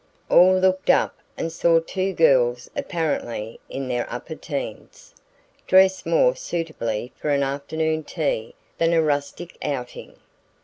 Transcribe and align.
All 0.31 0.57
looked 0.57 0.89
up 0.89 1.15
and 1.37 1.51
saw 1.51 1.79
two 1.79 2.11
girls 2.13 2.71
apparently 2.75 3.59
in 3.69 3.87
their 3.87 4.11
"upper 4.11 4.33
teens," 4.33 5.13
dressed 5.67 6.07
more 6.07 6.35
suitably 6.35 7.11
for 7.15 7.29
an 7.29 7.43
afternoon 7.43 8.03
tea 8.03 8.55
than 8.79 8.93
a 8.93 9.01
rustic 9.03 9.59
outing. 9.61 10.15